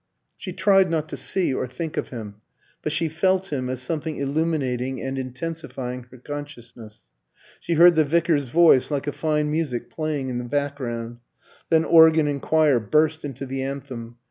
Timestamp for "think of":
1.67-2.07